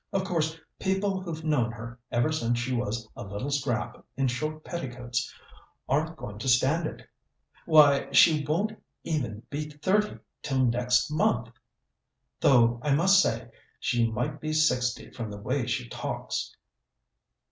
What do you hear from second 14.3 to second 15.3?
be sixty from